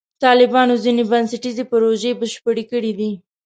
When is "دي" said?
2.99-3.11